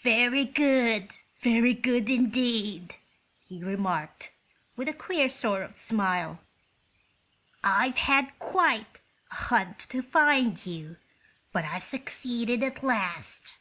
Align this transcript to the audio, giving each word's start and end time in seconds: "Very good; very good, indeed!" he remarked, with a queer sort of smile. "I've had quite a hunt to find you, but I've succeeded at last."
"Very 0.00 0.46
good; 0.46 1.10
very 1.40 1.74
good, 1.74 2.08
indeed!" 2.08 2.96
he 3.46 3.62
remarked, 3.62 4.30
with 4.76 4.88
a 4.88 4.94
queer 4.94 5.28
sort 5.28 5.62
of 5.62 5.76
smile. 5.76 6.40
"I've 7.62 7.98
had 7.98 8.38
quite 8.38 9.02
a 9.30 9.34
hunt 9.34 9.78
to 9.90 10.00
find 10.00 10.64
you, 10.64 10.96
but 11.52 11.66
I've 11.66 11.82
succeeded 11.82 12.62
at 12.62 12.82
last." 12.82 13.58